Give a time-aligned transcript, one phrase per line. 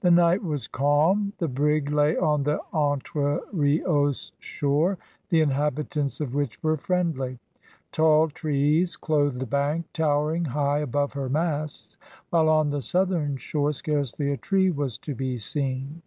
[0.00, 4.96] The night was calm, the brig lay on the Entre Rios shore,
[5.28, 7.40] the inhabitants of which were friendly.
[7.90, 11.96] Tall trees clothed the bank, towering high above her masts,
[12.30, 16.00] while on the southern shore scarcely a tree was to be seen.